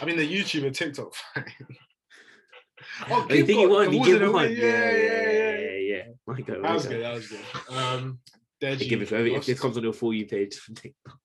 [0.00, 1.14] I mean, the YouTube and TikTok.
[1.14, 1.44] fight.
[3.10, 3.92] oh, Oh, you think you got- won?
[3.92, 4.42] You was give it a one?
[4.48, 4.52] win?
[4.58, 6.02] Yeah, yeah, yeah, yeah, yeah.
[6.26, 7.02] My God, That was good.
[7.02, 7.40] That was good.
[7.74, 8.18] Um,
[8.60, 10.54] They Give it every, if this comes on your for you page.
[10.56, 11.18] from TikTok.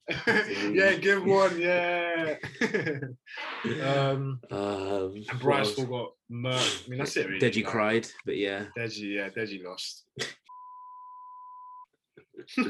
[0.74, 1.60] yeah, give one.
[1.60, 2.36] Yeah.
[3.84, 6.86] um, um, and Bryce still got murked.
[6.86, 7.28] I mean, that's it.
[7.28, 7.40] Really.
[7.40, 8.66] Deji like, cried, but yeah.
[8.78, 10.06] Deji, yeah, Deji lost.
[12.58, 12.70] no,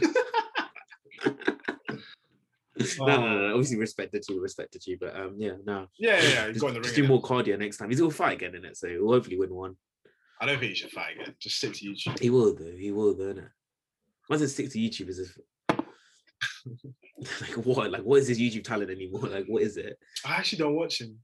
[3.06, 3.54] no, no, no.
[3.54, 5.88] Obviously, respected you, respected you, but um, yeah, no.
[5.99, 6.45] Yeah, yeah, yeah.
[6.47, 7.06] He's Just, got in the just ring.
[7.06, 7.89] do more cardio next time.
[7.89, 9.75] He's all fight again in it, so he'll hopefully win one.
[10.41, 11.36] I don't think he should fight again.
[11.39, 12.19] Just stick to YouTube.
[12.19, 12.75] He will though.
[12.78, 13.34] He will though.
[13.34, 13.49] Innit?
[14.30, 15.38] It stick to YouTube, as if
[17.42, 17.92] like what?
[17.92, 19.28] Like what is his YouTube talent anymore?
[19.30, 19.98] Like what is it?
[20.26, 21.20] I actually don't watch him.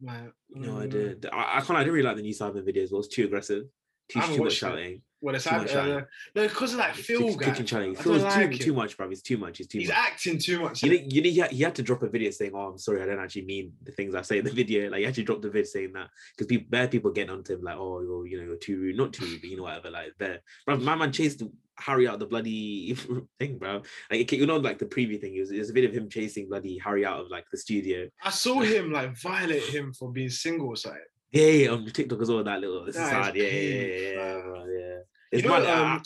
[0.00, 0.90] Man, No I mm.
[0.90, 1.26] did.
[1.32, 1.78] I, I can't.
[1.78, 2.84] I didn't really like the new Simon videos.
[2.84, 3.64] It was too aggressive.
[4.08, 5.02] Too, too much shouting.
[5.22, 6.00] Well, it's Too much uh,
[6.34, 7.50] no, because of that Phil guy.
[7.50, 7.96] kitchen shouting.
[7.96, 9.10] I Feels don't too, too much, bro.
[9.10, 9.60] It's too much.
[9.60, 9.96] It's too He's much.
[9.96, 10.82] acting too much.
[10.82, 13.18] You know, you he had, to drop a video saying, "Oh, I'm sorry, I don't
[13.18, 15.64] actually mean the things I say in the video." Like, he actually dropped the video
[15.64, 18.56] saying that because people, bad people getting onto him like, "Oh, you're, you know, you're
[18.56, 21.42] too rude, not too rude, but you know, whatever." Like, there, bro, my man chased
[21.76, 22.94] Harry out the bloody
[23.38, 23.82] thing, bro.
[24.10, 25.36] Like, you know, like the preview thing.
[25.36, 27.58] It was, it was a bit of him chasing bloody Harry out of like the
[27.58, 28.08] studio.
[28.22, 30.76] I saw him like violate him for being single.
[30.76, 30.94] So
[31.30, 32.44] Yeah, yeah, on TikTok as well.
[32.44, 33.36] That little, That sad.
[33.36, 34.98] Yeah, yeah, yeah, peak, yeah,
[35.32, 35.38] yeah.
[35.38, 35.84] you know.
[35.84, 36.02] Um,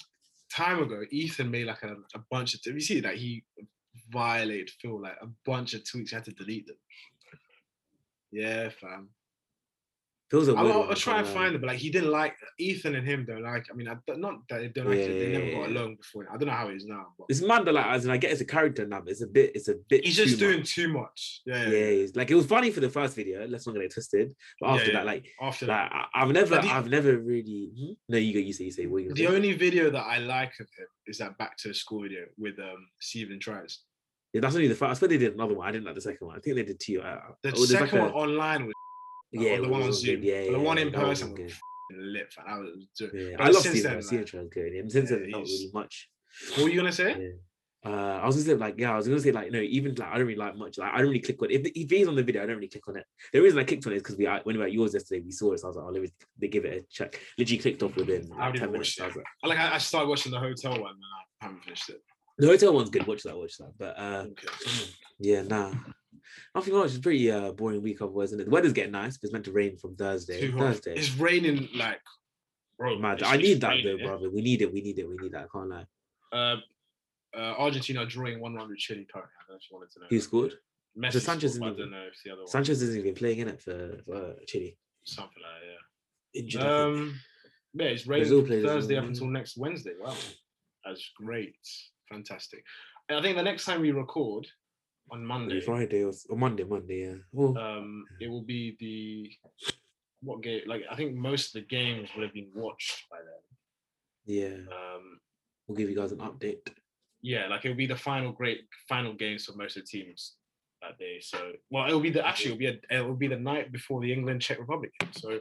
[0.54, 2.60] time ago, Ethan made like a, a bunch of.
[2.64, 3.44] You see that he
[4.10, 6.10] violated Phil like a bunch of tweets.
[6.10, 6.76] He had to delete them.
[8.30, 9.10] Yeah, fam.
[10.56, 13.42] I'll, I'll, try and find it, but like he didn't like Ethan and him don't
[13.42, 13.66] like.
[13.70, 14.98] I mean, I, don't- that they don't like.
[14.98, 16.26] Yeah, it, they never got along before.
[16.30, 18.32] I don't know how it is now, but It's that like as in I get
[18.32, 20.58] it's a character now, but it's a bit it's a bit he's too just doing
[20.60, 20.74] much.
[20.74, 21.40] too much.
[21.46, 22.06] Yeah, yeah, yeah.
[22.14, 24.34] like it was funny for the first video, let's not get it twisted.
[24.60, 27.92] But after that, like After like that, I, I've never the- I've never really Hmm?
[28.08, 30.52] no you go you say you say what you the only video that I like
[30.60, 33.80] of him is that back to school video with um Steven tries.
[34.32, 35.68] yeah, that's only the first I thought they did another one.
[35.68, 36.36] I didn't like the second one.
[36.36, 37.00] I think they did two.
[37.02, 38.74] Uh, The oh, there's like second a- one online was
[39.42, 40.16] yeah, the one on was Zoom.
[40.20, 40.24] good.
[40.24, 41.46] Yeah, the one in was person good.
[41.46, 41.54] was
[41.96, 42.32] lit.
[42.32, 42.44] fam.
[42.48, 42.70] I was
[43.00, 43.82] Yeah, I love Steven.
[43.82, 44.72] then, like, Trial's good.
[44.72, 46.08] And since yeah, then, not really much.
[46.54, 47.16] What were you gonna say?
[47.20, 47.28] Yeah.
[47.86, 50.08] Uh, I was gonna say like yeah, I was gonna say like no, even like
[50.08, 50.78] I don't really like much.
[50.78, 52.68] Like I don't really click on if if he's on the video, I don't really
[52.68, 53.04] click on it.
[53.32, 54.94] The reason I clicked on it is because we I- when we were at yours
[54.94, 55.58] yesterday, we saw it.
[55.60, 56.08] So I was like, oh, let me
[56.40, 57.20] they give it a check.
[57.36, 58.98] Literally clicked off within I like, ten minutes.
[58.98, 61.00] I was like, I like I started watching the hotel one and
[61.42, 62.00] I haven't finished it.
[62.38, 63.06] the hotel one's good.
[63.06, 63.36] Watch that.
[63.36, 63.72] Watch that.
[63.78, 64.48] But uh, Okay.
[65.18, 65.70] yeah, nah.
[66.54, 66.86] Nothing much.
[66.86, 68.44] It's a pretty uh, boring week otherwise, isn't it?
[68.44, 70.50] The weather's getting nice, but it's meant to rain from Thursday.
[70.50, 70.94] Thursday.
[70.94, 72.00] It's raining like
[72.78, 72.98] bro.
[72.98, 73.22] Mad.
[73.22, 74.06] I need that raining, though, yeah.
[74.06, 74.30] brother.
[74.30, 74.72] We need it.
[74.72, 75.08] We need it.
[75.08, 75.44] We need that.
[75.44, 75.86] I can't lie.
[76.32, 76.56] Uh,
[77.36, 79.32] uh, Argentina drawing one round with Chile currently.
[79.38, 80.06] I don't know if you wanted to know.
[80.10, 80.54] Who scored?
[80.96, 82.48] Messi Sanchez scored, isn't don't know if the other one.
[82.48, 84.76] Sanchez isn't even playing in it for, for Chile.
[85.04, 85.66] Something like that.
[85.66, 85.78] Yeah.
[86.34, 86.62] think.
[86.62, 87.20] Um,
[87.74, 89.92] yeah, it's raining Thursday up until next Wednesday.
[90.00, 90.14] Wow,
[90.84, 91.56] that's great,
[92.08, 92.64] fantastic.
[93.08, 94.46] And I think the next time we record
[95.10, 97.14] on Monday, Friday or, s- or Monday, Monday, yeah.
[97.32, 99.30] Well, um, it will be the
[100.22, 100.62] what game?
[100.66, 103.44] Like I think most of the games would have been watched by then.
[104.26, 105.20] yeah, Um,
[105.66, 106.58] we'll give you guys an update.
[107.22, 110.36] yeah, like it'll be the final great final games for most of the teams
[110.82, 111.20] that day.
[111.20, 114.12] So, well, it'll be the actually it'll be a, it'll be the night before the
[114.12, 114.92] England Czech Republic.
[115.00, 115.10] game.
[115.12, 115.38] So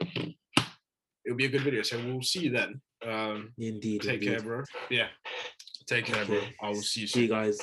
[1.24, 1.82] it'll be a good video.
[1.82, 2.80] So we'll see you then.
[3.06, 4.02] Um, Indeed.
[4.02, 4.28] take indeed.
[4.30, 4.62] care, bro.
[4.90, 5.08] Yeah,
[5.86, 6.40] take care, bro.
[6.62, 7.58] I will see you See you guys.